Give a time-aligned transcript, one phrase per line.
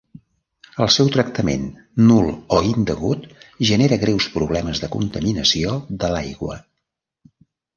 [0.85, 1.67] El seu tractament
[2.05, 3.27] nul o indegut
[3.71, 6.59] genera greus problemes de contaminació de l'aigua.